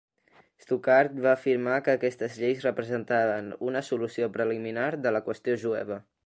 [0.63, 6.01] Stuckart va afirmar que aquestes lleis representaven "una solució preliminar de la qüestió jueva".